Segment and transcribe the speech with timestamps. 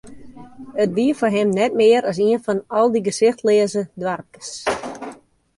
[0.83, 4.49] It wie foar him net mear as ien fan al dy gesichtleaze doarpkes.